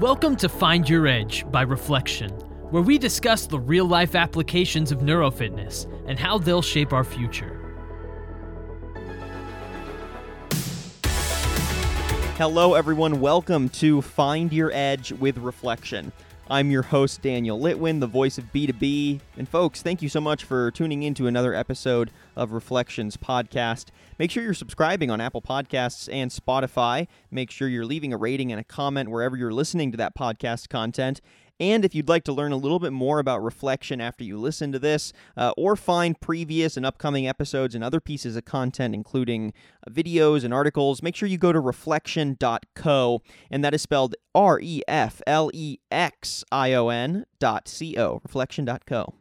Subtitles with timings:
[0.00, 2.30] Welcome to Find Your Edge by Reflexion,
[2.70, 7.58] where we discuss the real life applications of neurofitness and how they'll shape our future.
[12.38, 13.20] Hello, everyone.
[13.20, 16.10] Welcome to Find Your Edge with Reflexion.
[16.52, 19.20] I'm your host, Daniel Litwin, the voice of B2B.
[19.38, 23.86] And folks, thank you so much for tuning in to another episode of Reflexion's podcast.
[24.18, 27.06] Make sure you're subscribing on Apple Podcasts and Spotify.
[27.30, 30.68] Make sure you're leaving a rating and a comment wherever you're listening to that podcast
[30.68, 31.22] content.
[31.62, 34.72] And if you'd like to learn a little bit more about Reflexion after you listen
[34.72, 39.52] to this, uh, or find previous and upcoming episodes and other pieces of content, including
[39.86, 44.58] uh, videos and articles, make sure you go to reflexion.co, and that is spelled R
[44.60, 49.14] E F L E X I O N dot C O, reflexion.co.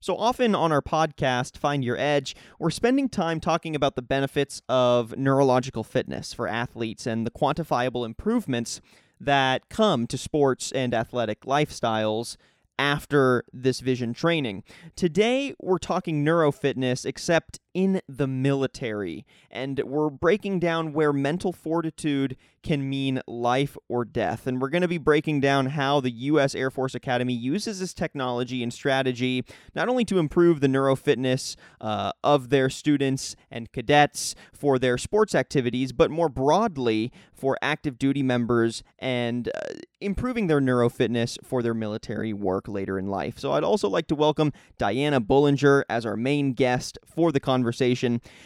[0.00, 4.62] So often on our podcast, Find Your Edge, we're spending time talking about the benefits
[4.66, 8.80] of neurological fitness for athletes and the quantifiable improvements
[9.22, 12.36] that come to sports and athletic lifestyles
[12.78, 14.64] after this vision training.
[14.96, 22.36] Today, we're talking neurofitness, except in the military, and we're breaking down where mental fortitude
[22.62, 24.46] can mean life or death.
[24.46, 26.54] And we're going to be breaking down how the U.S.
[26.54, 32.12] Air Force Academy uses this technology and strategy not only to improve the neurofitness uh,
[32.22, 38.22] of their students and cadets for their sports activities, but more broadly for active duty
[38.22, 43.38] members and uh, improving their neurofitness for their military work later in life.
[43.38, 47.61] So I'd also like to welcome Diana Bullinger as our main guest for the conversation.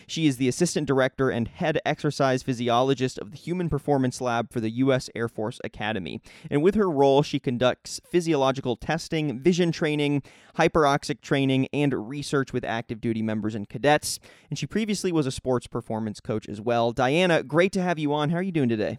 [0.07, 4.61] She is the Assistant Director and Head Exercise Physiologist of the Human Performance Lab for
[4.61, 5.09] the U.S.
[5.15, 6.21] Air Force Academy.
[6.51, 10.23] And with her role, she conducts physiological testing, vision training,
[10.59, 14.19] hyperoxic training, and research with active duty members and cadets.
[14.51, 16.93] And she previously was a sports performance coach as well.
[16.93, 18.31] Diana, great to have you on.
[18.31, 18.99] How are you doing today?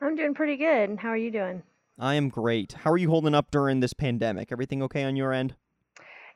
[0.00, 0.98] I'm doing pretty good.
[0.98, 1.62] How are you doing?
[1.98, 2.72] I am great.
[2.72, 4.50] How are you holding up during this pandemic?
[4.50, 5.54] Everything okay on your end?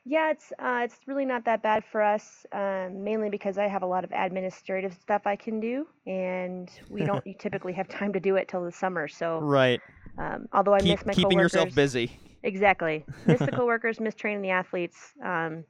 [0.07, 3.81] Yeah, it's uh, it's really not that bad for us, um, mainly because I have
[3.81, 8.19] a lot of administrative stuff I can do, and we don't typically have time to
[8.19, 9.07] do it till the summer.
[9.07, 9.81] So, right.
[10.19, 12.11] Um, although I Keep, miss my keeping coworkers, yourself busy.
[12.43, 15.65] Exactly, miss the coworkers, miss training the athletes, um,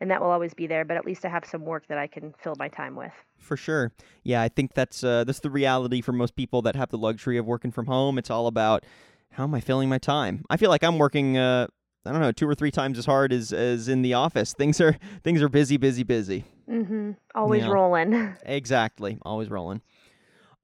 [0.00, 0.84] and that will always be there.
[0.84, 3.12] But at least I have some work that I can fill my time with.
[3.38, 3.92] For sure.
[4.24, 7.38] Yeah, I think that's uh, that's the reality for most people that have the luxury
[7.38, 8.18] of working from home.
[8.18, 8.84] It's all about
[9.30, 10.44] how am I filling my time?
[10.50, 11.68] I feel like I'm working uh,
[12.08, 14.54] I don't know, two or three times as hard as as in the office.
[14.54, 16.44] Things are things are busy, busy, busy.
[16.68, 17.16] Mhm.
[17.34, 17.70] Always Yeah.
[17.70, 18.34] rolling.
[18.44, 19.18] Exactly.
[19.22, 19.82] Always rolling.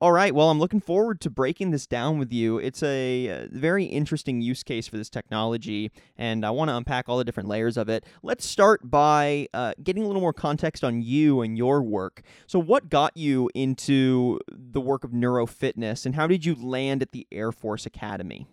[0.01, 0.35] All right.
[0.35, 2.59] Well, I'm looking forward to breaking this down with you.
[2.59, 7.09] It's a uh, very interesting use case for this technology, and I want to unpack
[7.09, 8.05] all the different layers of it.
[8.23, 12.23] Let's start by uh, getting a little more context on you and your work.
[12.47, 17.13] So, what got you into the work of neurofitness, and how did you land at
[17.13, 18.47] the Air Force Academy?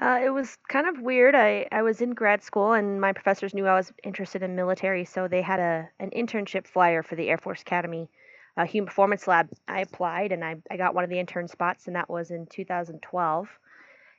[0.00, 1.36] Uh, it was kind of weird.
[1.36, 5.04] I, I was in grad school, and my professors knew I was interested in military,
[5.04, 8.10] so they had a an internship flyer for the Air Force Academy
[8.56, 9.50] uh, Human Performance Lab.
[9.68, 12.46] I applied, and I, I got one of the intern spots, and that was in
[12.46, 13.48] 2012.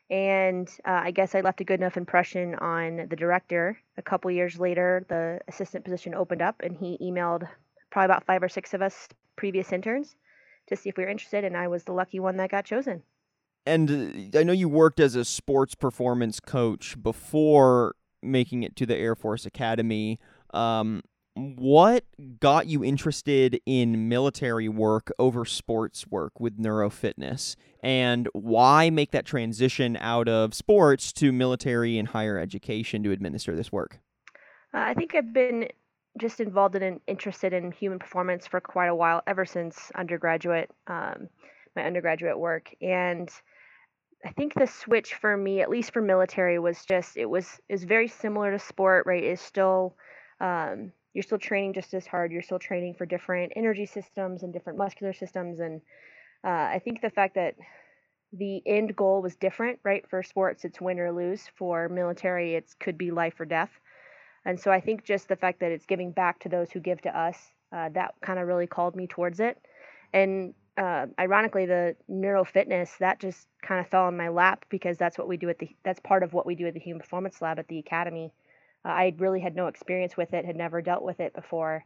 [0.10, 3.78] And uh, I guess I left a good enough impression on the director.
[3.98, 7.50] A couple years later, the assistant position opened up, and he emailed
[7.90, 10.16] probably about five or six of us previous interns
[10.68, 13.04] to see if we were interested, and I was the lucky one that got chosen.
[13.66, 18.86] And uh, I know you worked as a sports performance coach before making it to
[18.86, 20.20] the Air Force Academy.
[20.54, 21.02] Um,
[21.36, 22.06] what
[22.40, 27.56] got you interested in military work over sports work with neurofitness?
[27.84, 33.56] And why make that transition out of sports to military and higher education to administer
[33.56, 34.00] this work?
[34.74, 35.68] Uh, I think I've been
[36.20, 40.72] just involved in and interested in human performance for quite a while, ever since undergraduate,
[40.88, 41.28] um,
[41.76, 42.74] my undergraduate work.
[42.82, 43.30] And
[44.26, 47.84] I think the switch for me, at least for military, was just it was is
[47.84, 49.24] very similar to sport, right?
[49.24, 49.96] It's still
[50.42, 52.32] um, you're still training just as hard.
[52.32, 55.82] You're still training for different energy systems and different muscular systems, and
[56.44, 57.56] uh, I think the fact that
[58.34, 60.08] the end goal was different, right?
[60.10, 61.44] For sports, it's win or lose.
[61.56, 63.72] For military, it could be life or death.
[64.44, 67.02] And so I think just the fact that it's giving back to those who give
[67.04, 67.38] to us,
[67.76, 69.58] uh, that kind of really called me towards it.
[70.14, 75.18] And uh, ironically, the neurofitness that just kind of fell on my lap because that's
[75.18, 77.42] what we do at the that's part of what we do at the Human Performance
[77.42, 78.34] Lab at the Academy.
[78.84, 81.86] Uh, I really had no experience with it, had never dealt with it before.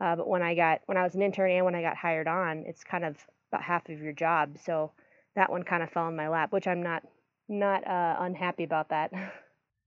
[0.00, 2.28] Uh, but when I got when I was an intern and when I got hired
[2.28, 3.16] on, it's kind of
[3.50, 4.56] about half of your job.
[4.64, 4.92] So
[5.34, 7.02] that one kind of fell in my lap, which I'm not
[7.48, 9.12] not uh, unhappy about that.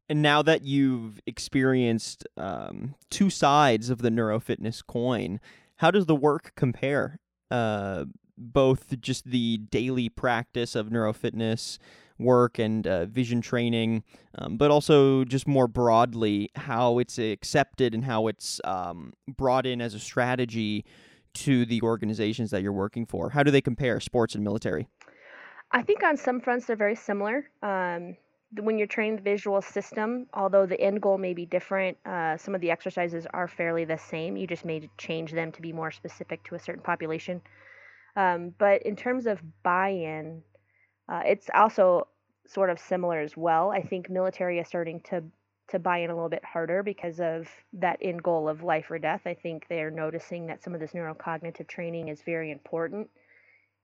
[0.10, 5.40] And now that you've experienced um, two sides of the neurofitness coin,
[5.78, 7.22] how does the work compare?
[7.50, 8.04] Uh,
[8.42, 11.78] both just the daily practice of neurofitness
[12.18, 14.04] work and uh, vision training,
[14.38, 19.82] um, but also just more broadly how it's accepted and how it's um, brought in
[19.82, 20.86] as a strategy
[21.34, 23.30] to the organizations that you're working for?
[23.30, 24.88] How do they compare, sports and military?
[25.72, 27.50] I think on some fronts they're very similar.
[27.64, 28.18] Um,
[28.60, 32.54] when you're training the visual system, although the end goal may be different, uh, some
[32.54, 34.36] of the exercises are fairly the same.
[34.36, 37.42] You just may change them to be more specific to a certain population.
[38.16, 40.44] Um, but in terms of buy-in,
[41.10, 42.08] uh, it's also
[42.48, 43.72] sort of similar as well.
[43.72, 45.24] I think military is starting to
[45.70, 49.00] to buy in a little bit harder because of that end goal of life or
[49.00, 49.22] death.
[49.26, 53.10] I think they're noticing that some of this neurocognitive training is very important.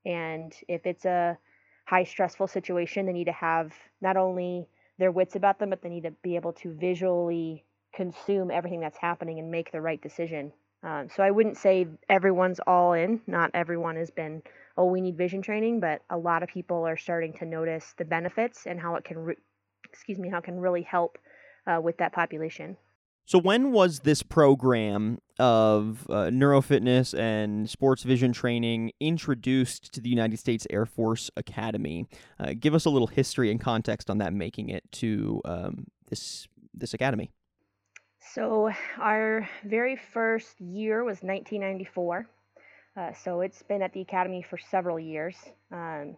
[0.05, 1.37] And if it's a
[1.85, 5.89] high stressful situation, they need to have not only their wits about them, but they
[5.89, 7.63] need to be able to visually
[7.93, 10.51] consume everything that's happening and make the right decision.
[10.83, 13.21] Um, so I wouldn't say everyone's all in.
[13.27, 14.43] Not everyone has been,
[14.77, 18.05] oh, we need vision training, but a lot of people are starting to notice the
[18.05, 19.35] benefits and how it can, re-
[19.83, 21.17] excuse me, how it can really help
[21.65, 22.77] uh, with that population.
[23.25, 30.07] So when was this program of uh, neurofitness and sports vision training introduced to the
[30.07, 32.07] United States Air Force Academy?
[32.39, 36.47] Uh, give us a little history and context on that making it to um, this
[36.73, 37.29] this academy.
[38.33, 42.27] So our very first year was 1994.
[42.95, 45.35] Uh, so it's been at the academy for several years,
[45.71, 46.17] um,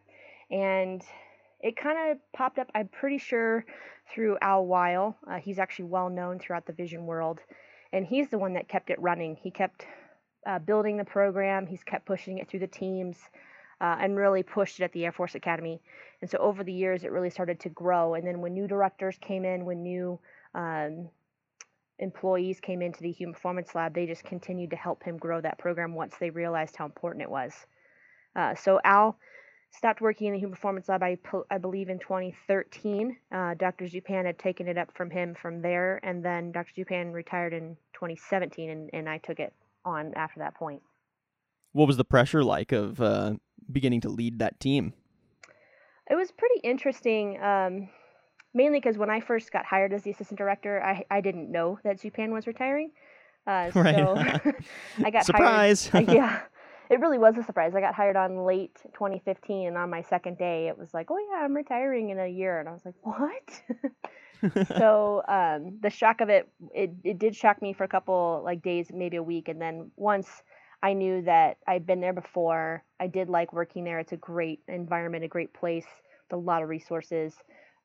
[0.49, 1.03] and
[1.59, 2.71] it kind of popped up.
[2.73, 3.65] I'm pretty sure
[4.13, 5.17] through Al Weil.
[5.29, 7.39] Uh, he's actually well known throughout the vision world,
[7.91, 9.35] and he's the one that kept it running.
[9.35, 9.85] He kept
[10.47, 11.67] uh, building the program.
[11.67, 13.17] He's kept pushing it through the teams,
[13.81, 15.81] uh, and really pushed it at the Air Force Academy.
[16.21, 18.13] And so over the years, it really started to grow.
[18.13, 20.17] And then when new directors came in, when new
[20.55, 21.09] um,
[21.99, 25.57] employees came into the Human Performance Lab, they just continued to help him grow that
[25.57, 27.53] program once they realized how important it was.
[28.35, 29.17] Uh, so Al
[29.71, 31.17] stopped working in the human performance lab, I,
[31.51, 33.15] I believe, in 2013.
[33.31, 33.85] Uh, Dr.
[33.85, 36.83] Zupan had taken it up from him from there, and then Dr.
[36.83, 39.53] Zupan retired in 2017, and, and I took it
[39.85, 40.81] on after that point.
[41.71, 43.35] What was the pressure like of uh,
[43.71, 44.93] beginning to lead that team?
[46.09, 47.89] It was pretty interesting, um,
[48.53, 51.79] mainly because when I first got hired as the assistant director, I, I didn't know
[51.83, 52.91] that Zupan was retiring.
[53.47, 53.95] Uh, right.
[53.95, 54.15] So
[55.05, 55.87] I got surprise.
[55.87, 56.41] Hired, yeah,
[56.89, 57.73] it really was a surprise.
[57.75, 61.17] I got hired on late 2015, and on my second day, it was like, oh
[61.31, 64.67] yeah, I'm retiring in a year, and I was like, what?
[64.77, 68.61] so um, the shock of it, it, it did shock me for a couple like
[68.61, 70.27] days, maybe a week, and then once
[70.81, 73.99] I knew that I'd been there before, I did like working there.
[73.99, 75.85] It's a great environment, a great place,
[76.29, 77.35] with a lot of resources.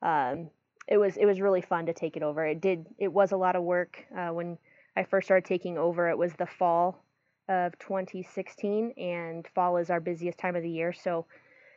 [0.05, 0.51] Um,
[0.87, 2.45] it was it was really fun to take it over.
[2.45, 4.57] It did it was a lot of work uh, when
[4.95, 6.07] I first started taking over.
[6.09, 7.03] It was the fall
[7.49, 10.93] of 2016, and fall is our busiest time of the year.
[10.93, 11.25] So,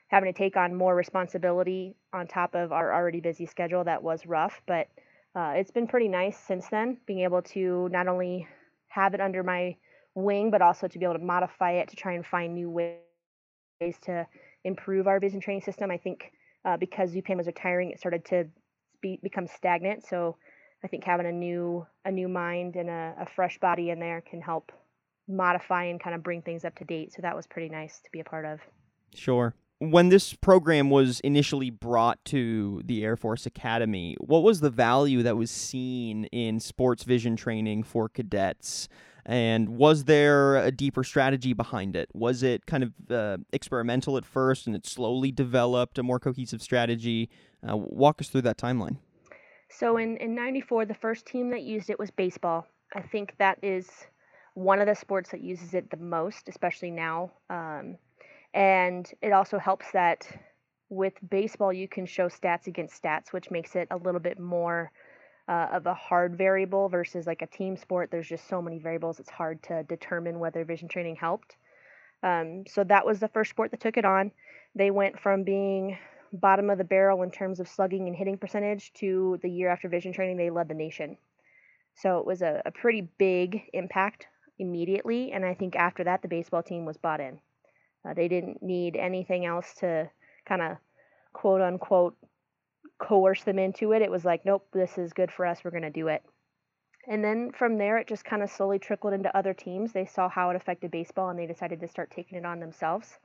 [0.09, 4.27] having to take on more responsibility on top of our already busy schedule, that was
[4.27, 4.61] rough.
[4.67, 4.89] But
[5.35, 8.47] uh, it's been pretty nice since then, being able to not only
[8.89, 9.75] have it under my
[10.15, 13.99] wing, but also to be able to modify it to try and find new ways
[14.03, 14.27] to
[14.65, 15.91] improve our vision training system.
[15.91, 16.33] I think
[16.65, 18.47] uh, because Zupan was retiring, it started to
[19.01, 20.07] be, become stagnant.
[20.07, 20.37] So
[20.85, 24.21] I think having a new a new mind and a, a fresh body in there
[24.21, 24.73] can help
[25.29, 27.13] modify and kind of bring things up to date.
[27.13, 28.61] So that was pretty nice to be a part of.
[29.15, 29.55] Sure.
[29.81, 35.23] When this program was initially brought to the Air Force Academy, what was the value
[35.23, 38.89] that was seen in sports vision training for cadets?
[39.29, 42.09] And was there a deeper strategy behind it?
[42.15, 46.63] Was it kind of uh, experimental at first and it slowly developed a more cohesive
[46.63, 47.29] strategy?
[47.69, 48.97] Uh, walk us through that timeline.
[49.69, 52.67] So in, in 94, the first team that used it was baseball.
[52.95, 53.87] I think that is
[54.55, 57.31] one of the sports that uses it the most, especially now.
[57.51, 57.99] Um,
[58.55, 60.27] and it also helps that
[60.89, 64.91] with baseball, you can show stats against stats, which makes it a little bit more
[65.49, 68.11] uh, of a hard variable versus like a team sport.
[68.11, 71.57] There's just so many variables, it's hard to determine whether vision training helped.
[72.23, 74.33] Um, so that was the first sport that took it on.
[74.75, 75.97] They went from being
[76.33, 79.89] bottom of the barrel in terms of slugging and hitting percentage to the year after
[79.89, 81.17] vision training, they led the nation.
[81.95, 84.27] So it was a, a pretty big impact
[84.59, 85.33] immediately.
[85.33, 87.41] And I think after that, the baseball team was bought in.
[88.09, 90.11] Uh, they didn't need anything else to
[90.47, 90.77] kind of
[91.33, 92.17] quote unquote
[92.99, 94.03] coerce them into it.
[94.03, 95.61] It was like, nope, this is good for us.
[95.63, 96.23] We're going to do it.
[97.07, 99.93] And then from there, it just kind of slowly trickled into other teams.
[99.93, 103.19] They saw how it affected baseball and they decided to start taking it on themselves.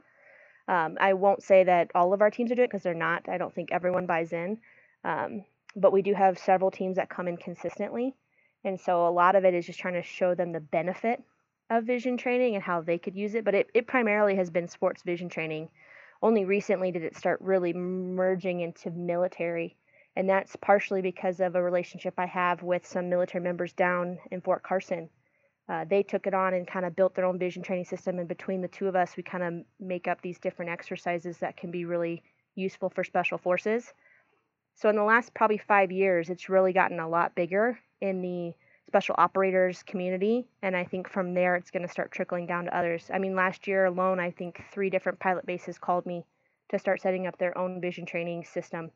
[0.67, 3.27] Um, I won't say that all of our teams are doing it because they're not.
[3.27, 4.59] I don't think everyone buys in.
[5.03, 5.43] Um,
[5.75, 8.15] but we do have several teams that come in consistently.
[8.63, 11.21] And so a lot of it is just trying to show them the benefit
[11.69, 13.43] of vision training and how they could use it.
[13.43, 15.67] But it, it primarily has been sports vision training
[16.23, 19.75] only recently did it start really merging into military.
[20.15, 24.41] And that's partially because of a relationship I have with some military members down in
[24.41, 25.09] Fort Carson.
[25.67, 28.19] Uh, they took it on and kind of built their own vision training system.
[28.19, 31.57] And between the two of us, we kind of make up these different exercises that
[31.57, 32.23] can be really
[32.55, 33.91] useful for special forces.
[34.75, 38.53] So in the last probably five years, it's really gotten a lot bigger in the
[38.93, 40.45] special operators community.
[40.61, 43.09] And I think from there, it's going to start trickling down to others.
[43.11, 46.23] I mean, last year alone, I think three different pilot bases called me
[46.69, 48.91] to start setting up their own vision training system,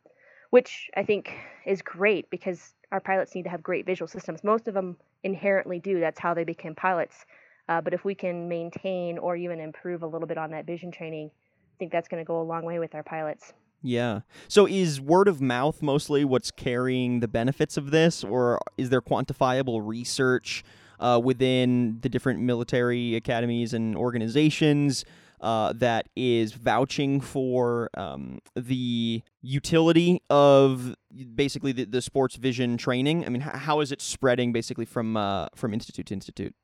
[0.51, 1.33] which I think
[1.65, 4.43] is great because our pilots need to have great visual systems.
[4.43, 5.99] Most of them inherently do.
[5.99, 7.25] That's how they became pilots.
[7.67, 10.91] Uh, but if we can maintain or even improve a little bit on that vision
[10.91, 13.51] training, I think that's going to go a long way with our pilots.
[13.81, 14.21] Yeah.
[14.47, 19.01] So is word of mouth mostly what's carrying the benefits of this, or is there
[19.01, 20.63] quantifiable research
[20.99, 25.05] uh, within the different military academies and organizations
[25.41, 30.95] uh, that is vouching for um, the utility of
[31.35, 33.25] basically the, the sports vision training?
[33.25, 36.55] I mean, how is it spreading basically from uh, from institute to institute?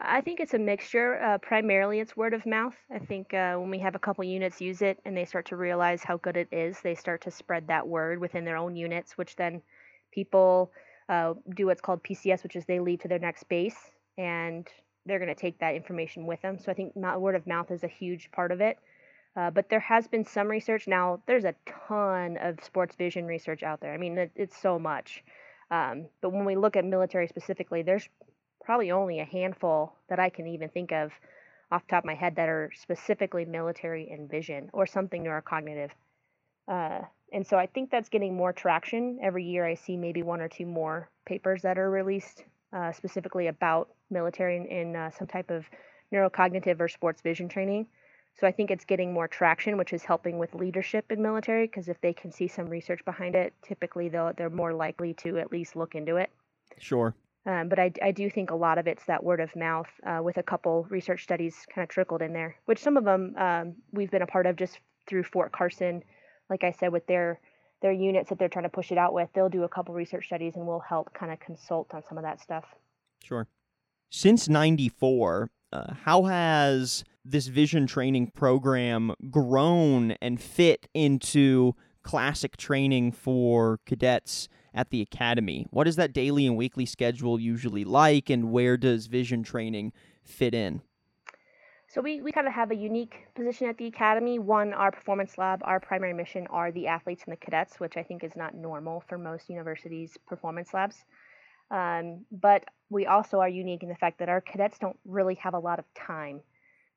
[0.00, 1.20] I think it's a mixture.
[1.20, 2.76] Uh, primarily, it's word of mouth.
[2.94, 5.56] I think uh, when we have a couple units use it and they start to
[5.56, 9.18] realize how good it is, they start to spread that word within their own units,
[9.18, 9.60] which then
[10.12, 10.70] people
[11.08, 13.76] uh, do what's called PCS, which is they leave to their next base
[14.16, 14.68] and
[15.04, 16.58] they're going to take that information with them.
[16.58, 18.78] So I think word of mouth is a huge part of it.
[19.36, 20.86] Uh, but there has been some research.
[20.86, 21.54] Now, there's a
[21.88, 23.94] ton of sports vision research out there.
[23.94, 25.22] I mean, it, it's so much.
[25.70, 28.08] Um, but when we look at military specifically, there's
[28.68, 31.10] probably only a handful that I can even think of
[31.72, 35.88] off top of my head that are specifically military and vision or something neurocognitive.
[36.70, 37.00] Uh,
[37.32, 39.20] and so I think that's getting more traction.
[39.22, 42.44] Every year I see maybe one or two more papers that are released
[42.74, 45.64] uh, specifically about military in, uh, some type of
[46.12, 47.86] neurocognitive or sports vision training.
[48.38, 51.88] So I think it's getting more traction, which is helping with leadership in military because
[51.88, 55.74] if they can see some research behind it, typically they're more likely to at least
[55.74, 56.28] look into it.
[56.76, 57.14] Sure.
[57.48, 60.20] Um, but I, I do think a lot of it's that word of mouth uh,
[60.22, 63.74] with a couple research studies kind of trickled in there, which some of them um,
[63.90, 64.78] we've been a part of just
[65.08, 66.02] through Fort Carson.
[66.50, 67.40] Like I said, with their
[67.80, 70.26] their units that they're trying to push it out with, they'll do a couple research
[70.26, 72.64] studies and we'll help kind of consult on some of that stuff.
[73.22, 73.46] Sure.
[74.10, 83.12] Since 94, uh, how has this vision training program grown and fit into classic training
[83.12, 85.66] for cadets at the academy.
[85.70, 89.92] What is that daily and weekly schedule usually like, and where does vision training
[90.24, 90.82] fit in?
[91.90, 94.38] So we, we kind of have a unique position at the academy.
[94.38, 98.02] One, our performance lab, our primary mission are the athletes and the cadets, which I
[98.02, 101.04] think is not normal for most universities' performance labs.
[101.70, 105.54] Um, but we also are unique in the fact that our cadets don't really have
[105.54, 106.40] a lot of time.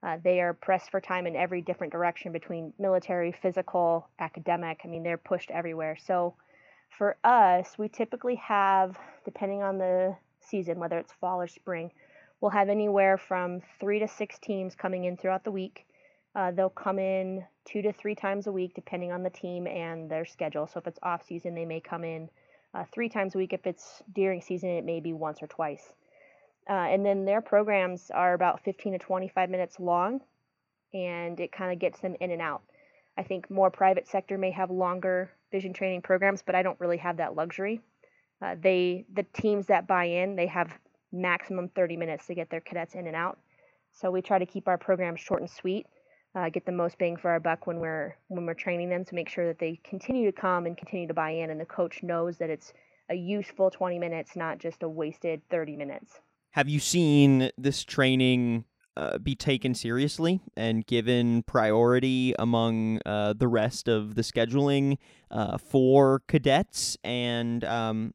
[0.04, 4.82] Uh, they are pressed for time in every different direction between military, physical, academic.
[4.84, 5.96] I mean, they're pushed everywhere.
[6.04, 6.34] So
[6.98, 11.92] for us, we typically have, depending on the season, whether it's fall or spring,
[12.40, 15.86] we'll have anywhere from three to six teams coming in throughout the week.
[16.36, 20.10] Uh, they'll come in two to three times a week, depending on the team and
[20.10, 20.66] their schedule.
[20.66, 22.30] So if it's off season, they may come in
[22.74, 23.54] uh, three times a week.
[23.54, 25.94] If it's during season, it may be once or twice.
[26.70, 30.22] Uh, and then their programs are about 15 to 25 minutes long,
[30.94, 32.62] and it kind of gets them in and out.
[33.18, 36.98] I think more private sector may have longer vision training programs, but I don't really
[36.98, 37.82] have that luxury.
[38.42, 40.78] Uh, they the teams that buy in, they have
[41.12, 43.38] maximum 30 minutes to get their cadets in and out.
[43.92, 45.86] So we try to keep our programs short and sweet,
[46.34, 49.16] uh, get the most bang for our buck when we're when we're training them to
[49.16, 52.02] make sure that they continue to come and continue to buy in, and the coach
[52.04, 52.74] knows that it's
[53.10, 56.22] a useful 20 minutes, not just a wasted 30 minutes.
[56.52, 58.66] Have you seen this training
[58.98, 64.98] uh, be taken seriously and given priority among uh, the rest of the scheduling
[65.30, 66.98] uh, for cadets?
[67.06, 68.14] And um,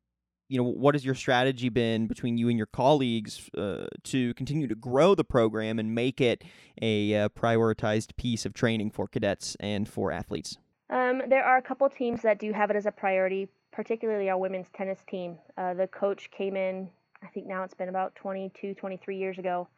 [0.48, 4.66] you know, what has your strategy been between you and your colleagues uh, to continue
[4.66, 6.44] to grow the program and make it
[6.82, 10.58] a uh, prioritized piece of training for cadets and for athletes?
[10.90, 14.38] Um, there are a couple teams that do have it as a priority, particularly our
[14.38, 15.38] women's tennis team.
[15.56, 16.90] Uh, the coach came in,
[17.22, 19.68] I think now it's been about 22, 23 years ago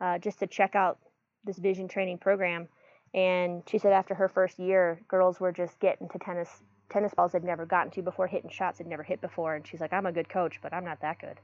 [0.00, 0.98] uh, just to check out
[1.44, 2.68] this vision training program.
[3.14, 6.50] And she said after her first year, girls were just getting to tennis
[6.90, 9.54] tennis balls they'd never gotten to before, hitting shots they'd never hit before.
[9.54, 11.38] And she's like, I'm a good coach, but I'm not that good.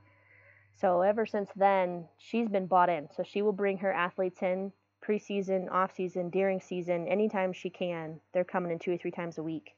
[0.81, 3.09] So ever since then, she's been bought in.
[3.15, 4.73] So she will bring her athletes in
[5.07, 8.21] preseason, off season, during season, anytime she can.
[8.33, 9.73] They're coming in two or three times a week.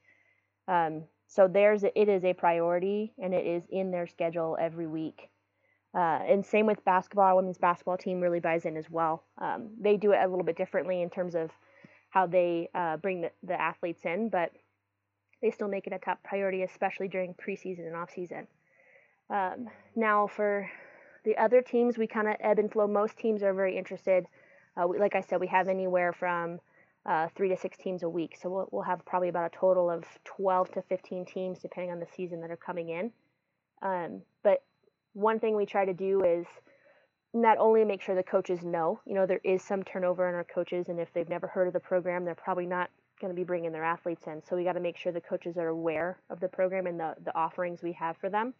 [0.68, 5.28] Um, so there's it is a priority, and it is in their schedule every week.
[5.96, 7.24] Uh, and same with basketball.
[7.24, 9.24] Our women's basketball team really buys in as well.
[9.38, 11.50] Um, they do it a little bit differently in terms of
[12.10, 14.52] how they uh, bring the, the athletes in, but
[15.40, 18.46] they still make it a top priority, especially during preseason and off season.
[19.30, 20.70] Um, now, for
[21.24, 22.86] the other teams, we kind of ebb and flow.
[22.86, 24.26] Most teams are very interested.
[24.76, 26.60] Uh, we, like I said, we have anywhere from
[27.06, 28.36] uh, three to six teams a week.
[28.40, 32.00] So we'll, we'll have probably about a total of 12 to 15 teams, depending on
[32.00, 33.12] the season, that are coming in.
[33.82, 34.22] Um,
[35.16, 36.46] one thing we try to do is
[37.32, 40.44] not only make sure the coaches know, you know, there is some turnover in our
[40.44, 43.44] coaches, and if they've never heard of the program, they're probably not going to be
[43.44, 44.42] bringing their athletes in.
[44.46, 47.14] So we got to make sure the coaches are aware of the program and the,
[47.24, 48.52] the offerings we have for them,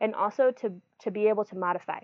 [0.00, 0.72] and also to
[1.02, 2.00] to be able to modify.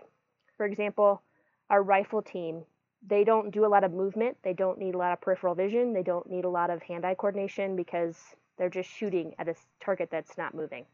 [0.58, 1.22] For example,
[1.70, 2.64] our rifle team,
[3.06, 4.36] they don't do a lot of movement.
[4.42, 5.94] They don't need a lot of peripheral vision.
[5.94, 8.18] They don't need a lot of hand-eye coordination because
[8.58, 10.84] they're just shooting at a target that's not moving.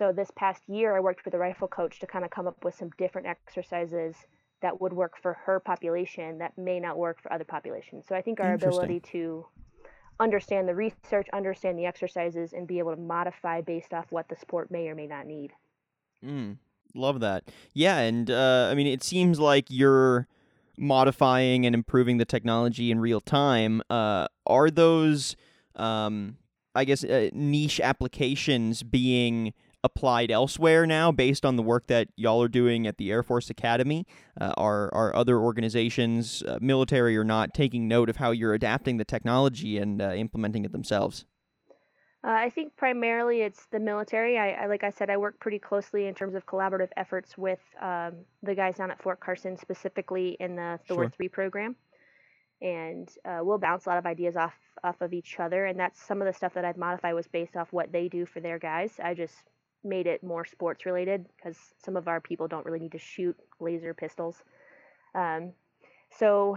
[0.00, 2.64] So this past year, I worked with a rifle coach to kind of come up
[2.64, 4.16] with some different exercises
[4.62, 8.06] that would work for her population that may not work for other populations.
[8.08, 9.44] So I think our ability to
[10.18, 14.36] understand the research, understand the exercises, and be able to modify based off what the
[14.36, 15.50] sport may or may not need.
[16.24, 16.56] Mm,
[16.94, 17.44] love that.
[17.74, 20.26] Yeah, and uh, I mean, it seems like you're
[20.78, 23.82] modifying and improving the technology in real time.
[23.90, 25.36] Uh, are those,
[25.76, 26.38] um,
[26.74, 32.42] I guess, uh, niche applications being applied elsewhere now based on the work that y'all
[32.42, 34.06] are doing at the Air Force Academy?
[34.40, 38.96] Uh, are, are other organizations, uh, military or not, taking note of how you're adapting
[38.96, 41.24] the technology and uh, implementing it themselves?
[42.22, 44.36] Uh, I think primarily it's the military.
[44.36, 47.60] I, I, like I said, I work pretty closely in terms of collaborative efforts with
[47.80, 51.12] um, the guys down at Fort Carson, specifically in the Thor sure.
[51.16, 51.76] Three program,
[52.60, 54.52] and uh, we'll bounce a lot of ideas off
[54.84, 55.64] off of each other.
[55.64, 58.26] And that's some of the stuff that I've modified was based off what they do
[58.26, 59.00] for their guys.
[59.02, 59.49] I just
[59.82, 63.36] made it more sports related because some of our people don't really need to shoot
[63.60, 64.42] laser pistols.
[65.14, 65.52] Um,
[66.10, 66.56] so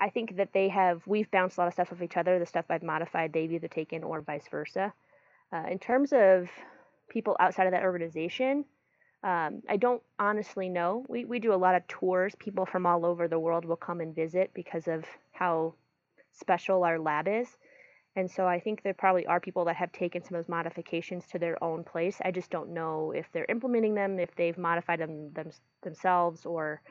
[0.00, 2.38] I think that they have we've bounced a lot of stuff off each other.
[2.38, 4.92] The stuff I've modified, they've either taken or vice versa.
[5.52, 6.48] Uh, in terms of
[7.08, 8.64] people outside of that organization,
[9.22, 11.04] um, I don't honestly know.
[11.08, 12.34] We we do a lot of tours.
[12.38, 15.74] People from all over the world will come and visit because of how
[16.32, 17.48] special our lab is.
[18.16, 21.26] And so I think there probably are people that have taken some of those modifications
[21.28, 22.18] to their own place.
[22.24, 25.50] I just don't know if they're implementing them, if they've modified them, them
[25.82, 26.82] themselves, or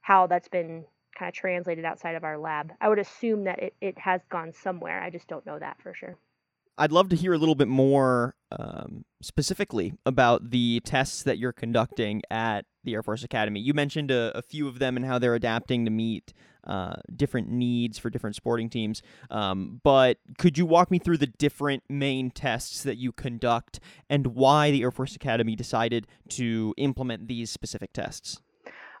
[0.00, 0.84] how that's been
[1.18, 2.72] kind of translated outside of our lab.
[2.80, 5.02] I would assume that it, it has gone somewhere.
[5.02, 6.16] I just don't know that for sure.
[6.78, 11.52] I'd love to hear a little bit more um, specifically about the tests that you're
[11.52, 13.60] conducting at the Air Force Academy.
[13.60, 16.32] You mentioned a, a few of them and how they're adapting to meet
[16.66, 19.02] uh, different needs for different sporting teams.
[19.30, 24.28] Um, but could you walk me through the different main tests that you conduct and
[24.28, 28.40] why the Air Force Academy decided to implement these specific tests?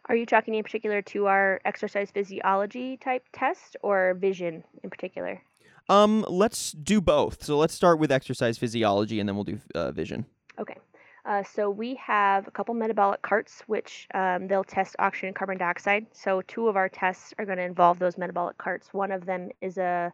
[0.06, 5.42] Are you talking in particular to our exercise physiology type test or vision in particular?
[5.88, 7.44] Um, let's do both.
[7.44, 10.26] So let's start with exercise physiology and then we'll do uh, vision.
[10.58, 10.76] Okay.
[11.24, 15.56] Uh, so we have a couple metabolic carts, which um, they'll test oxygen and carbon
[15.56, 16.06] dioxide.
[16.12, 18.92] So two of our tests are going to involve those metabolic carts.
[18.92, 20.12] One of them is a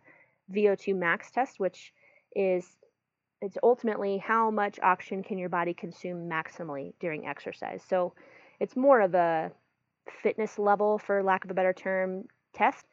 [0.52, 1.92] VO2 max test, which
[2.36, 2.76] is
[3.40, 7.82] it's ultimately how much oxygen can your body consume maximally during exercise.
[7.88, 8.12] So
[8.60, 9.52] it's more of a
[10.22, 12.84] fitness level, for lack of a better term, test.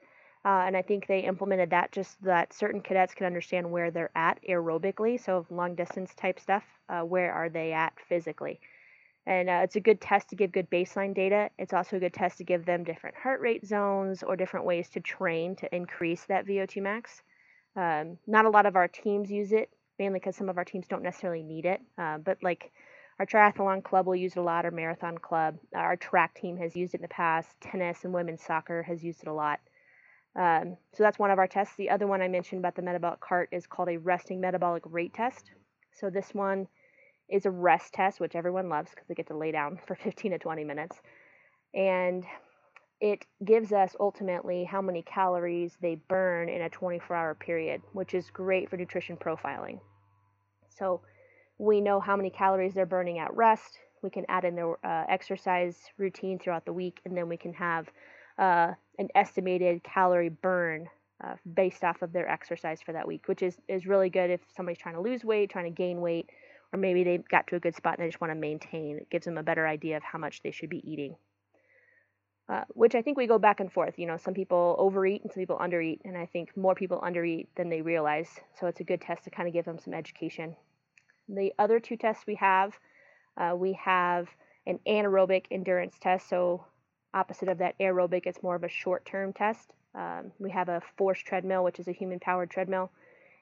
[0.46, 3.90] Uh, and I think they implemented that just so that certain cadets can understand where
[3.90, 5.20] they're at aerobically.
[5.20, 8.60] So long distance type stuff, uh, where are they at physically?
[9.26, 11.50] And uh, it's a good test to give good baseline data.
[11.58, 14.88] It's also a good test to give them different heart rate zones or different ways
[14.90, 17.24] to train to increase that VO2 max.
[17.76, 20.88] Um, not a lot of our teams use it, mainly because some of our teams
[20.88, 21.82] don't necessarily need it.
[21.98, 22.72] Uh, but like
[23.20, 26.76] our triathlon club will use it a lot, our marathon club, our track team has
[26.76, 29.60] used it in the past, tennis and women's soccer has used it a lot.
[30.36, 31.76] Um, so that's one of our tests.
[31.78, 35.14] The other one I mentioned about the metabolic cart is called a resting metabolic rate
[35.14, 35.52] test.
[35.94, 36.68] So this one
[37.30, 40.32] is a rest test, which everyone loves because they get to lay down for 15
[40.32, 41.02] to 20 minutes.
[41.74, 42.26] And
[43.02, 48.14] it gives us ultimately how many calories they burn in a 24 hour period, which
[48.14, 49.80] is great for nutrition profiling.
[50.70, 51.02] So
[51.58, 53.80] we know how many calories they're burning at rest.
[54.02, 57.54] We can add in their uh, exercise routine throughout the week, and then we can
[57.54, 57.90] have
[58.38, 60.88] uh, an estimated calorie burn
[61.24, 64.42] uh, based off of their exercise for that week, which is, is really good if
[64.56, 66.30] somebody's trying to lose weight, trying to gain weight,
[66.74, 68.98] or maybe they got to a good spot and they just want to maintain.
[68.98, 71.16] It gives them a better idea of how much they should be eating.
[72.48, 73.98] Uh, which I think we go back and forth.
[73.98, 77.48] You know, some people overeat and some people undereat, and I think more people undereat
[77.56, 78.30] than they realize.
[78.60, 80.56] So it's a good test to kind of give them some education.
[81.28, 82.78] The other two tests we have,
[83.36, 84.28] uh, we have
[84.68, 86.30] an anaerobic endurance test.
[86.30, 86.66] So
[87.16, 89.72] opposite of that aerobic, it's more of a short term test.
[89.96, 92.92] Um, we have a force treadmill, which is a human powered treadmill,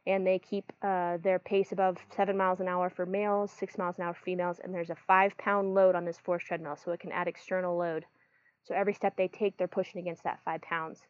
[0.05, 3.97] and they keep uh, their pace above seven miles an hour for males, six miles
[3.97, 6.91] an hour for females, and there's a five pound load on this force treadmill, so
[6.91, 8.05] it can add external load.
[8.65, 11.01] So every step they take, they're pushing against that five pounds.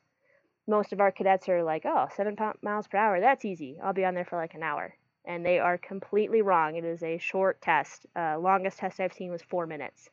[0.65, 3.77] Most of our cadets are like, oh, seven miles per hour, that's easy.
[3.83, 4.95] I'll be on there for like an hour.
[5.25, 6.75] And they are completely wrong.
[6.75, 8.05] It is a short test.
[8.15, 10.09] Uh, longest test I've seen was four minutes.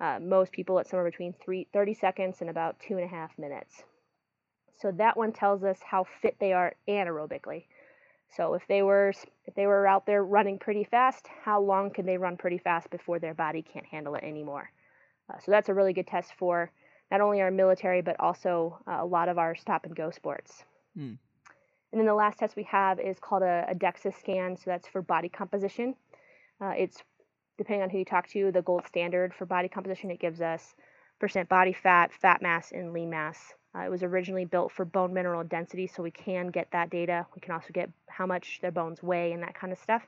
[0.00, 3.36] Uh, most people at somewhere between three, 30 seconds and about two and a half
[3.38, 3.82] minutes.
[4.78, 7.64] So that one tells us how fit they are anaerobically.
[8.36, 9.14] So if they were
[9.46, 12.90] if they were out there running pretty fast, how long can they run pretty fast
[12.90, 14.70] before their body can't handle it anymore?
[15.30, 16.70] Uh, so that's a really good test for
[17.10, 20.64] not only our military but also uh, a lot of our stop and go sports.
[20.98, 21.16] Mm.
[21.92, 24.56] And then the last test we have is called a, a DEXA scan.
[24.56, 25.94] So that's for body composition.
[26.60, 27.02] Uh, it's
[27.58, 30.10] depending on who you talk to, the gold standard for body composition.
[30.10, 30.74] It gives us
[31.18, 33.54] percent body fat, fat mass, and lean mass.
[33.74, 37.26] Uh, it was originally built for bone mineral density, so we can get that data.
[37.34, 40.02] We can also get how much their bones weigh and that kind of stuff.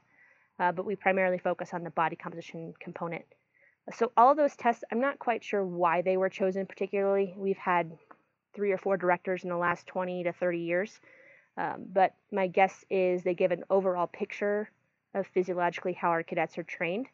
[0.59, 3.25] Uh, but we primarily focus on the body composition component.
[3.95, 7.35] So all of those tests, I'm not quite sure why they were chosen particularly.
[7.37, 7.97] We've had
[8.55, 11.01] three or four directors in the last 20 to 30 years.
[11.57, 14.71] Um, but my guess is they give an overall picture
[15.15, 17.07] of physiologically how our cadets are trained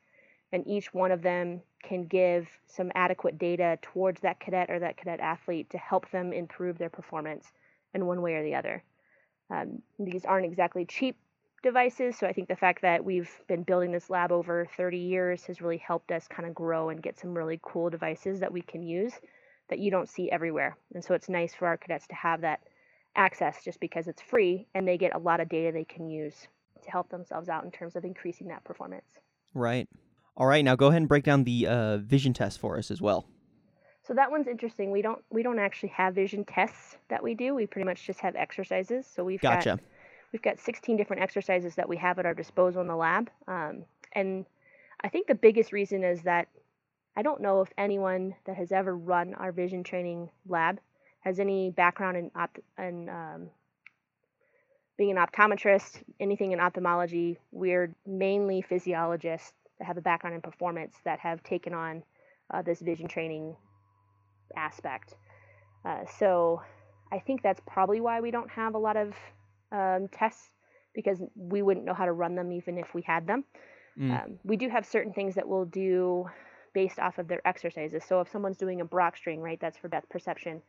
[0.54, 4.96] and each one of them can give some adequate data towards that cadet or that
[4.96, 7.50] cadet athlete to help them improve their performance
[7.92, 8.84] in one way or the other.
[9.50, 11.16] Um, these aren't exactly cheap
[11.64, 15.44] devices, so I think the fact that we've been building this lab over 30 years
[15.46, 18.62] has really helped us kind of grow and get some really cool devices that we
[18.62, 19.12] can use
[19.70, 20.76] that you don't see everywhere.
[20.94, 22.60] And so it's nice for our cadets to have that
[23.16, 26.46] access just because it's free and they get a lot of data they can use
[26.84, 29.18] to help themselves out in terms of increasing that performance.
[29.52, 29.88] Right.
[30.37, 33.01] All right, now go ahead and break down the uh, vision test for us as
[33.01, 33.27] well.
[34.07, 34.90] So that one's interesting.
[34.90, 37.55] We don't we don't actually have vision tests that we do.
[37.55, 39.07] We pretty much just have exercises.
[39.07, 39.70] So we've gotcha.
[39.70, 39.81] got
[40.33, 43.31] we've got 16 different exercises that we have at our disposal in the lab.
[43.49, 44.44] Um, and
[45.03, 46.49] I think the biggest reason is that
[47.16, 50.81] I don't know if anyone that has ever run our vision training lab
[51.20, 53.51] has any background in opt- in um,
[54.99, 57.38] being an optometrist, anything in ophthalmology.
[57.53, 62.02] We're mainly physiologists that have a background in performance that have taken on
[62.52, 63.56] uh, this vision training
[64.56, 65.14] aspect.
[65.84, 66.62] Uh, so
[67.12, 69.14] I think that's probably why we don't have a lot of
[69.72, 70.50] um, tests
[70.94, 73.44] because we wouldn't know how to run them even if we had them.
[73.98, 74.24] Mm.
[74.24, 76.26] Um, we do have certain things that we'll do
[76.72, 78.02] based off of their exercises.
[78.04, 80.62] So if someone's doing a Brock string, right, that's for depth perception,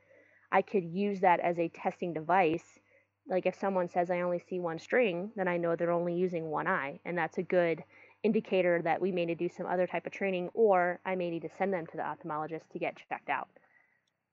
[0.51, 2.79] I could use that as a testing device.
[3.27, 6.45] Like if someone says I only see one string, then I know they're only using
[6.45, 7.83] one eye, and that's a good
[8.25, 11.29] indicator that we may need to do some other type of training or I may
[11.29, 13.49] need to send them to the ophthalmologist to get checked out.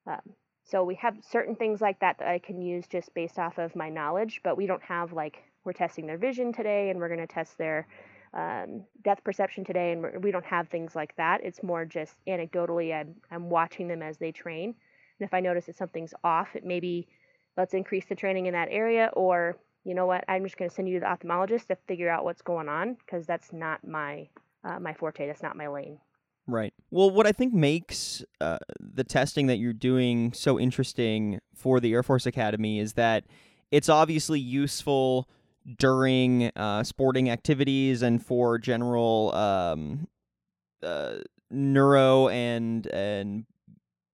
[0.06, 0.20] Um,
[0.64, 3.76] so we have certain things like that that I can use just based off of
[3.76, 7.26] my knowledge, but we don't have like we're testing their vision today and we're going
[7.26, 7.86] to test their
[8.34, 11.44] um, depth perception today, and we don't have things like that.
[11.44, 14.74] It's more just anecdotally, I'm, I'm watching them as they train.
[15.20, 17.08] And if I notice that something's off, it maybe
[17.56, 20.74] let's increase the training in that area, or you know what, I'm just going to
[20.74, 24.28] send you to the ophthalmologist to figure out what's going on because that's not my
[24.64, 25.26] uh, my forte.
[25.26, 25.98] That's not my lane.
[26.46, 26.74] Right.
[26.90, 31.92] Well, what I think makes uh, the testing that you're doing so interesting for the
[31.92, 33.24] Air Force Academy is that
[33.70, 35.28] it's obviously useful
[35.78, 40.08] during uh, sporting activities and for general um,
[40.82, 41.18] uh,
[41.50, 43.46] neuro and and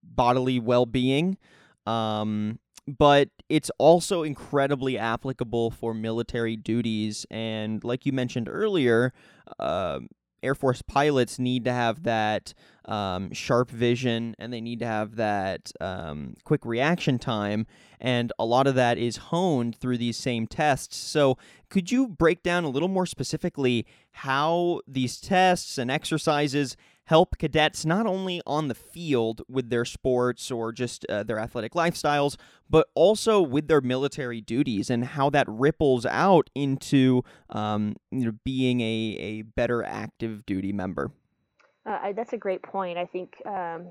[0.02, 1.38] bodily well being.
[1.86, 2.58] Um,
[2.96, 7.26] but it's also incredibly applicable for military duties.
[7.30, 9.12] And like you mentioned earlier,
[9.58, 10.00] uh,
[10.42, 15.16] Air Force pilots need to have that um, sharp vision and they need to have
[15.16, 17.66] that um, quick reaction time.
[18.00, 20.96] And a lot of that is honed through these same tests.
[20.96, 21.36] So,
[21.68, 26.76] could you break down a little more specifically how these tests and exercises
[27.08, 31.72] help cadets not only on the field with their sports or just uh, their athletic
[31.72, 32.36] lifestyles,
[32.68, 38.32] but also with their military duties and how that ripples out into um, you know,
[38.44, 41.10] being a, a better active duty member.
[41.86, 42.98] Uh, that's a great point.
[42.98, 43.86] I think um,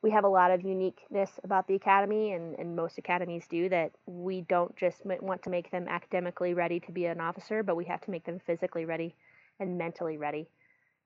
[0.00, 3.90] we have a lot of uniqueness about the academy, and, and most academies do that.
[4.06, 7.84] We don't just want to make them academically ready to be an officer, but we
[7.86, 9.16] have to make them physically ready
[9.58, 10.46] and mentally ready.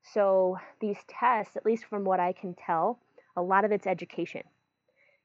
[0.01, 2.99] So these tests, at least from what I can tell,
[3.35, 4.43] a lot of it's education.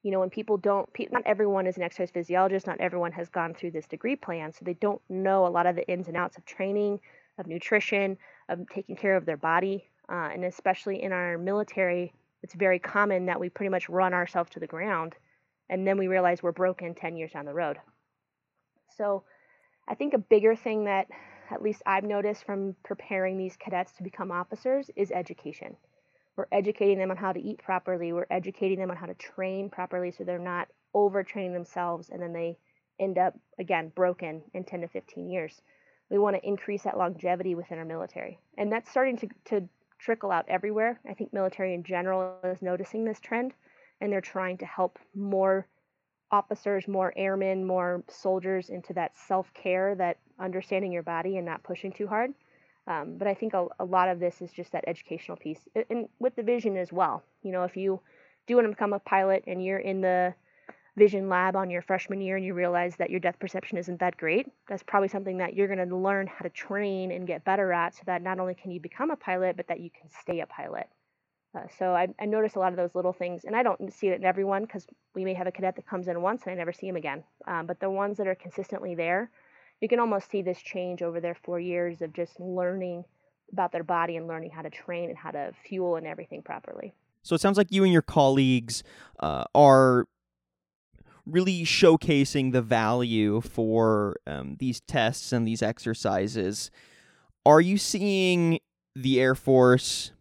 [0.03, 3.55] You know, when people don't, not everyone is an exercise physiologist, not everyone has gone
[3.55, 6.37] through this degree plan, so they don't know a lot of the ins and outs
[6.37, 7.01] of training,
[7.39, 9.89] of nutrition, of taking care of their body.
[10.11, 14.51] Uh, and especially in our military, it's very common that we pretty much run ourselves
[14.51, 15.15] to the ground
[15.69, 17.79] and then we realize we're broken 10 years down the road.
[18.97, 19.25] So
[19.89, 21.07] I think a bigger thing that
[21.51, 25.77] at least I've noticed from preparing these cadets to become officers is education.
[26.37, 28.13] We're educating them on how to eat properly.
[28.13, 32.33] We're educating them on how to train properly so they're not overtraining themselves and then
[32.33, 32.59] they
[32.99, 35.61] end up, again, broken in 10 to 15 years.
[36.11, 38.39] We want to increase that longevity within our military.
[38.59, 41.01] And that's starting to, to trickle out everywhere.
[41.09, 43.55] I think military in general is noticing this trend
[44.01, 45.67] and they're trying to help more
[46.35, 51.63] officers, more airmen, more soldiers into that self care, that understanding your body and not
[51.63, 52.31] pushing too hard.
[52.87, 56.09] Um, but I think a, a, lot of this is just that educational piece, and
[56.19, 57.23] with the vision as well.
[57.43, 58.01] You know, if you
[58.47, 60.35] do want to become a pilot and you're in the
[60.97, 64.17] vision lab on your freshman year and you realize that your depth perception isn't that
[64.17, 67.73] great, that's probably something that you're going to learn how to train and get better
[67.73, 70.41] at so that not only can you become a pilot, but that you can stay
[70.41, 70.89] a pilot.
[71.55, 74.09] Uh, so I, I notice a lot of those little things, and I don't see
[74.09, 76.57] it in everyone because we may have a cadet that comes in once and I
[76.57, 77.23] never see him again.
[77.47, 79.31] Um, but the ones that are consistently there,
[79.81, 83.05] you can almost see this change over their four years of just learning
[83.53, 86.93] about their body and learning how to train and how to fuel and everything properly.
[87.23, 88.83] So it sounds like you and your colleagues
[89.21, 90.07] uh, are
[91.27, 96.71] really showcasing the value for um, these tests and these exercises.
[97.47, 98.59] Are you seeing
[98.95, 100.13] the Air Force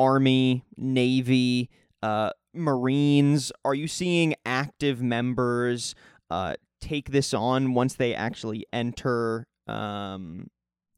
[0.00, 1.68] Army, Navy,
[2.02, 3.52] uh, Marines?
[3.66, 5.94] Are you seeing active members
[6.30, 10.48] uh, take this on once they actually enter um,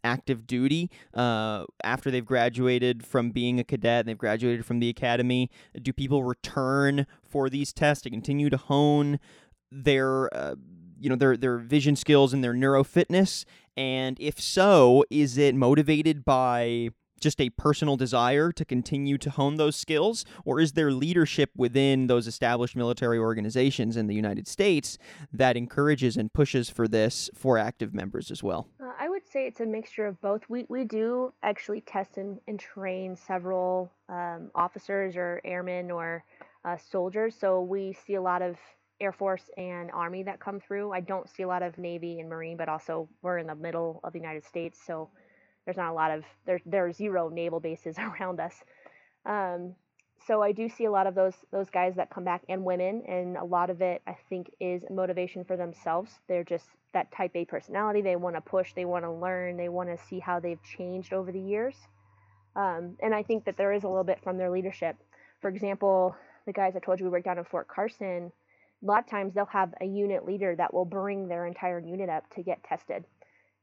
[0.04, 4.88] active duty uh, after they've graduated from being a cadet and they've graduated from the
[4.88, 5.50] academy?
[5.82, 9.18] Do people return for these tests to continue to hone
[9.72, 10.54] their uh,
[11.00, 13.44] you know their their vision skills and their neuro fitness?
[13.76, 16.90] And if so, is it motivated by
[17.22, 20.24] just a personal desire to continue to hone those skills?
[20.44, 24.98] Or is there leadership within those established military organizations in the United States
[25.32, 28.68] that encourages and pushes for this for active members as well?
[28.80, 30.42] Uh, I would say it's a mixture of both.
[30.48, 36.24] We, we do actually test and, and train several um, officers or airmen or
[36.64, 37.34] uh, soldiers.
[37.38, 38.56] So we see a lot of
[39.00, 40.92] Air Force and Army that come through.
[40.92, 44.00] I don't see a lot of Navy and Marine, but also we're in the middle
[44.04, 44.78] of the United States.
[44.86, 45.08] So
[45.64, 48.54] there's not a lot of there there are zero naval bases around us.
[49.24, 49.74] Um,
[50.26, 53.02] so I do see a lot of those those guys that come back and women,
[53.08, 56.10] and a lot of it I think is motivation for themselves.
[56.28, 58.02] They're just that type A personality.
[58.02, 58.72] They want to push.
[58.74, 59.56] They want to learn.
[59.56, 61.74] They want to see how they've changed over the years.
[62.54, 64.96] Um, and I think that there is a little bit from their leadership.
[65.40, 66.14] For example,
[66.46, 68.30] the guys I told you we worked down in Fort Carson.
[68.82, 72.10] A lot of times they'll have a unit leader that will bring their entire unit
[72.10, 73.04] up to get tested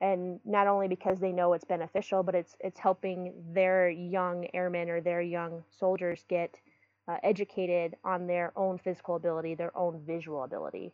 [0.01, 4.89] and not only because they know it's beneficial, but it's it's helping their young airmen
[4.89, 6.59] or their young soldiers get
[7.07, 10.93] uh, educated on their own physical ability, their own visual ability.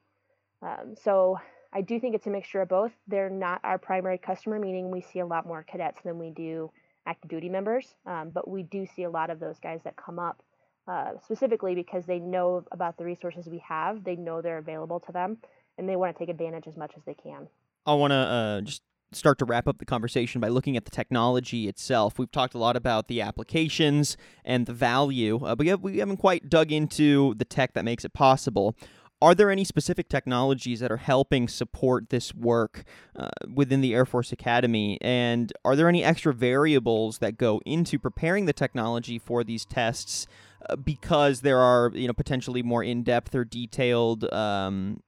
[0.62, 1.38] Um, so
[1.74, 2.94] I do think it's a mixture of both.
[3.08, 6.72] They're not our primary customer, meaning we see a lot more cadets than we do
[7.06, 10.18] active duty members, um, but we do see a lot of those guys that come
[10.18, 10.42] up
[10.88, 15.12] uh, specifically because they know about the resources we have, they know they're available to
[15.12, 15.38] them,
[15.78, 17.48] and they want to take advantage as much as they can.
[17.86, 18.82] I want to uh, just
[19.16, 22.20] start to wrap up the conversation by looking at the technology itself.
[22.20, 26.50] We've talked a lot about the applications and the value, uh, but we haven't quite
[26.50, 28.76] dug into the tech that makes it possible.
[29.22, 32.84] Are there any specific technologies that are helping support this work
[33.16, 34.98] uh, within the Air Force Academy?
[35.02, 40.28] And are there any extra variables that go into preparing the technology for these tests
[40.70, 45.02] uh, because there are, you know, potentially more in-depth or detailed um,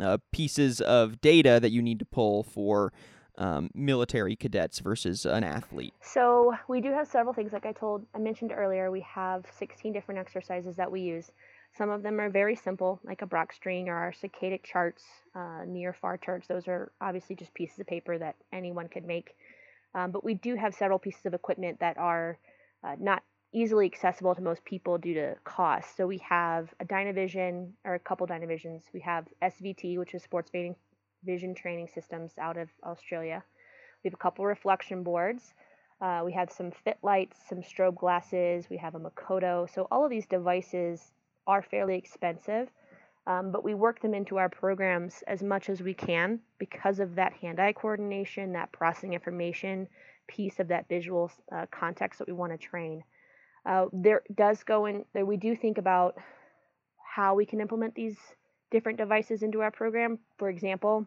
[0.00, 2.92] uh, pieces of data that you need to pull for
[3.38, 5.94] um, military cadets versus an athlete?
[6.00, 7.52] So we do have several things.
[7.52, 11.30] Like I told, I mentioned earlier, we have 16 different exercises that we use.
[11.76, 15.02] Some of them are very simple, like a Brock string or our saccadic charts,
[15.34, 16.46] uh, near far charts.
[16.46, 19.34] Those are obviously just pieces of paper that anyone could make.
[19.94, 22.38] Um, but we do have several pieces of equipment that are
[22.84, 25.96] uh, not easily accessible to most people due to cost.
[25.96, 28.82] So we have a Dynavision or a couple Dynavisions.
[28.92, 30.50] We have SVT, which is sports
[31.24, 33.42] vision, training systems out of Australia.
[34.02, 35.54] We have a couple reflection boards.
[36.00, 38.66] Uh, we have some fit lights, some strobe glasses.
[38.68, 39.72] We have a Makoto.
[39.72, 41.12] So all of these devices
[41.46, 42.68] are fairly expensive,
[43.26, 47.14] um, but we work them into our programs as much as we can because of
[47.14, 49.88] that hand-eye coordination, that processing information
[50.26, 53.02] piece of that visual uh, context that we want to train.
[53.66, 55.24] Uh, there does go in there.
[55.24, 56.16] We do think about
[57.14, 58.16] how we can implement these
[58.74, 60.18] different devices into our program.
[60.36, 61.06] For example,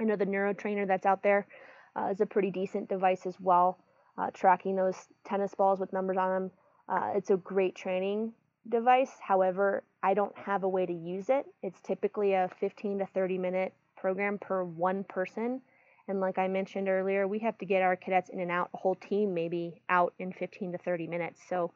[0.00, 1.46] I know the NeuroTrainer that's out there
[1.94, 3.78] uh, is a pretty decent device as well,
[4.18, 6.50] uh, tracking those tennis balls with numbers on them.
[6.88, 8.32] Uh, it's a great training
[8.68, 9.12] device.
[9.20, 11.46] However, I don't have a way to use it.
[11.62, 15.60] It's typically a 15 to 30 minute program per one person.
[16.08, 18.76] And like I mentioned earlier, we have to get our cadets in and out, a
[18.76, 21.42] whole team maybe out in 15 to 30 minutes.
[21.48, 21.70] So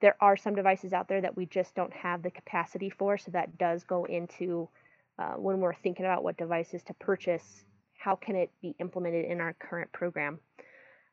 [0.00, 3.16] there are some devices out there that we just don't have the capacity for.
[3.16, 4.68] So that does go into
[5.18, 7.64] uh, when we're thinking about what devices to purchase,
[7.98, 10.38] how can it be implemented in our current program?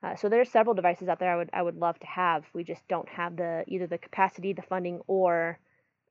[0.04, 2.44] Uh, so are several devices out there I would I would love to have.
[2.54, 5.58] We just don't have the either the capacity, the funding, or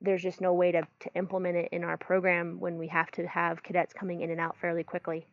[0.01, 3.27] there's just no way to, to implement it in our program when we have to
[3.27, 5.27] have cadets coming in and out fairly quickly.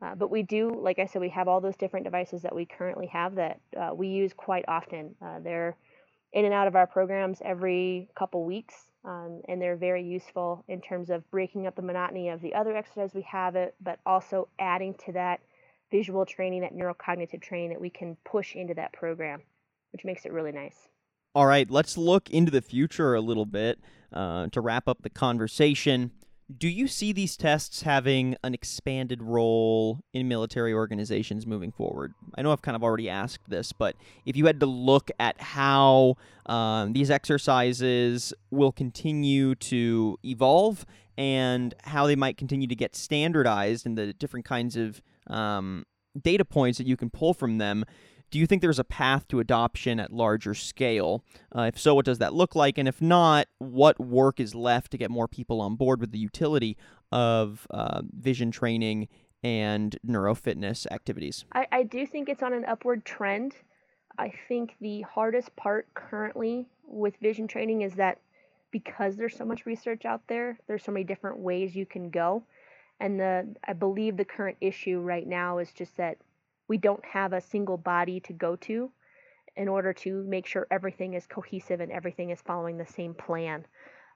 [0.00, 2.64] Uh, but we do, like I said, we have all those different devices that we
[2.64, 5.14] currently have that uh, we use quite often.
[5.20, 5.76] Uh, they're
[6.32, 10.80] in and out of our programs every couple weeks, um, and they're very useful in
[10.80, 14.48] terms of breaking up the monotony of the other exercises we have it, but also
[14.58, 15.40] adding to that
[15.90, 19.40] visual training, that neurocognitive training that we can push into that program,
[19.92, 20.88] which makes it really nice.
[21.34, 23.78] All right, let's look into the future a little bit
[24.12, 26.10] uh, to wrap up the conversation.
[26.56, 32.14] Do you see these tests having an expanded role in military organizations moving forward?
[32.36, 35.38] I know I've kind of already asked this, but if you had to look at
[35.40, 40.86] how um, these exercises will continue to evolve
[41.18, 45.84] and how they might continue to get standardized and the different kinds of um,
[46.22, 47.84] data points that you can pull from them,
[48.30, 51.24] do you think there's a path to adoption at larger scale?
[51.54, 52.78] Uh, if so, what does that look like?
[52.78, 56.18] And if not, what work is left to get more people on board with the
[56.18, 56.76] utility
[57.10, 59.08] of uh, vision training
[59.42, 61.44] and neurofitness activities?
[61.52, 63.54] I, I do think it's on an upward trend.
[64.18, 68.18] I think the hardest part currently with vision training is that
[68.70, 72.42] because there's so much research out there, there's so many different ways you can go.
[73.00, 76.18] And the I believe the current issue right now is just that
[76.68, 78.90] we don't have a single body to go to
[79.56, 83.66] in order to make sure everything is cohesive and everything is following the same plan,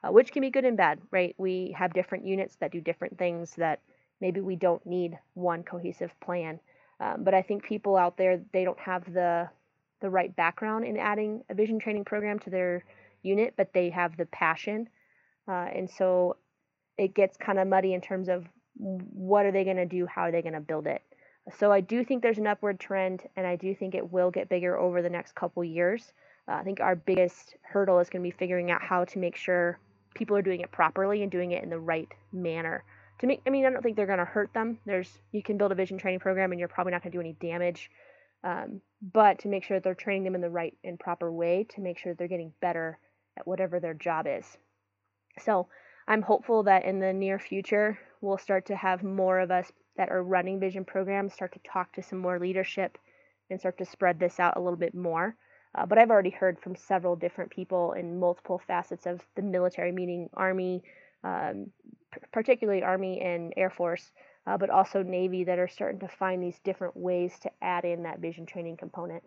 [0.04, 1.34] uh, which can be good and bad, right?
[1.38, 3.80] We have different units that do different things that
[4.20, 6.60] maybe we don't need one cohesive plan.
[7.00, 9.48] Um, but I think people out there they don't have the
[10.00, 12.84] the right background in adding a vision training program to their
[13.22, 14.88] unit, but they have the passion,
[15.48, 16.36] uh, and so
[16.98, 20.22] it gets kind of muddy in terms of what are they going to do, how
[20.22, 21.02] are they going to build it.
[21.50, 24.48] So I do think there's an upward trend, and I do think it will get
[24.48, 26.12] bigger over the next couple years.
[26.48, 29.36] Uh, I think our biggest hurdle is going to be figuring out how to make
[29.36, 29.78] sure
[30.14, 32.84] people are doing it properly and doing it in the right manner.
[33.20, 34.78] To make, I mean, I don't think they're going to hurt them.
[34.86, 37.20] There's, you can build a vision training program, and you're probably not going to do
[37.20, 37.90] any damage.
[38.44, 38.80] Um,
[39.12, 41.80] but to make sure that they're training them in the right and proper way, to
[41.80, 42.98] make sure that they're getting better
[43.36, 44.44] at whatever their job is.
[45.40, 45.68] So
[46.06, 50.10] I'm hopeful that in the near future we'll start to have more of us that
[50.10, 52.98] are running vision programs start to talk to some more leadership
[53.50, 55.36] and start to spread this out a little bit more.
[55.74, 59.92] Uh, but I've already heard from several different people in multiple facets of the military,
[59.92, 60.82] meaning Army,
[61.24, 61.70] um,
[62.32, 64.10] particularly Army and Air Force,
[64.46, 68.02] uh, but also Navy, that are starting to find these different ways to add in
[68.02, 69.22] that vision training component.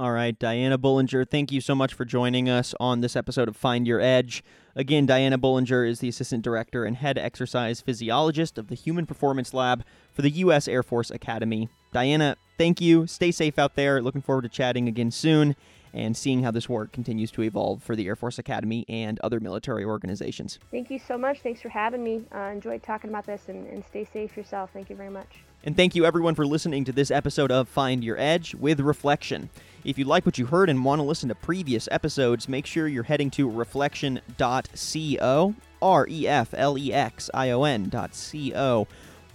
[0.00, 3.54] All right, Diana Bullinger, thank you so much for joining us on this episode of
[3.54, 4.42] Find Your Edge.
[4.74, 9.52] Again, Diana Bullinger is the Assistant Director and Head Exercise Physiologist of the Human Performance
[9.52, 9.84] Lab
[10.14, 10.68] for the U.S.
[10.68, 11.68] Air Force Academy.
[11.92, 13.06] Diana, thank you.
[13.06, 14.00] Stay safe out there.
[14.00, 15.54] Looking forward to chatting again soon
[15.92, 19.38] and seeing how this work continues to evolve for the Air Force Academy and other
[19.38, 20.58] military organizations.
[20.70, 21.40] Thank you so much.
[21.42, 22.24] Thanks for having me.
[22.32, 24.70] I uh, enjoyed talking about this and, and stay safe yourself.
[24.72, 25.28] Thank you very much.
[25.62, 29.50] And thank you everyone for listening to this episode of Find Your Edge with Reflexion.
[29.82, 32.86] If you like what you heard and want to listen to previous episodes, make sure
[32.86, 38.86] you're heading to reflexion.co, R E F L E X I O N.co,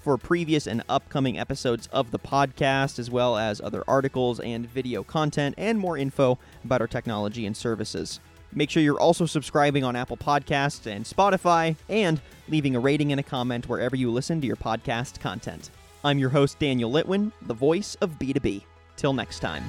[0.04, 5.04] for previous and upcoming episodes of the podcast, as well as other articles and video
[5.04, 8.20] content and more info about our technology and services.
[8.54, 13.20] Make sure you're also subscribing on Apple Podcasts and Spotify, and leaving a rating and
[13.20, 15.72] a comment wherever you listen to your podcast content.
[16.04, 18.62] I'm your host, Daniel Litwin, the voice of B2B.
[18.96, 19.64] Till next time.